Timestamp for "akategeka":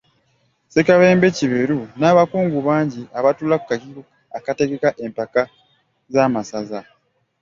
4.37-4.87